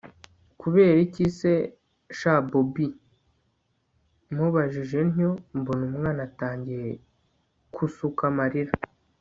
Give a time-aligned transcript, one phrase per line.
[0.59, 1.53] kuberiki se
[2.17, 2.87] sha bobi!?
[4.35, 6.87] mubajije ntyo, mbona umwana atangiye
[7.75, 8.73] kusuka amarira